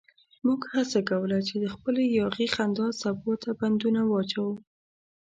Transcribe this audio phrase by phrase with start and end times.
[0.45, 4.55] موږ هڅه کوله چې د خپلې یاغي خندا څپو ته بندونه واچوو.